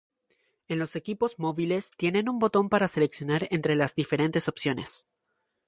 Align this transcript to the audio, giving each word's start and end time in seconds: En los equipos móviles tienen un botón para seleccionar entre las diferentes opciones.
En 0.67 0.79
los 0.79 0.95
equipos 0.95 1.37
móviles 1.37 1.91
tienen 1.95 2.27
un 2.27 2.39
botón 2.39 2.69
para 2.69 2.87
seleccionar 2.87 3.47
entre 3.51 3.75
las 3.75 3.93
diferentes 3.93 4.47
opciones. 4.47 5.05